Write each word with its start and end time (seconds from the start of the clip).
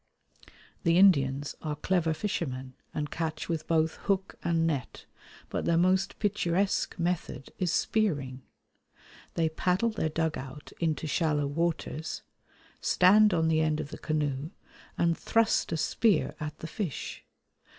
The 0.81 0.97
Indians 0.97 1.53
are 1.61 1.75
clever 1.75 2.11
fishermen, 2.15 2.73
and 2.91 3.11
catch 3.11 3.47
with 3.47 3.67
both 3.67 3.97
hook 4.07 4.33
and 4.43 4.65
net, 4.65 5.05
but 5.51 5.65
their 5.65 5.77
most 5.77 6.17
picturesque 6.17 6.97
method 6.97 7.51
is 7.59 7.71
spearing. 7.71 8.41
They 9.35 9.47
paddle 9.47 9.91
their 9.91 10.09
dug 10.09 10.39
out 10.39 10.71
into 10.79 11.05
shallow 11.05 11.45
waters, 11.45 12.23
stand 12.81 13.31
on 13.31 13.47
the 13.47 13.61
end 13.61 13.79
of 13.79 13.89
the 13.91 13.99
canoe, 13.99 14.49
and 14.97 15.15
thrust 15.15 15.71
a 15.71 15.77
spear 15.77 16.33
at 16.39 16.57
the 16.57 16.67
fish. 16.67 17.23